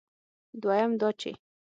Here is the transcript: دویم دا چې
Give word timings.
دویم 0.61 0.91
دا 1.01 1.09
چې 1.19 1.31